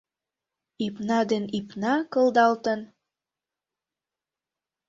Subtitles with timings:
[0.85, 2.81] Ӱпна ден ÿпна кылдалтын–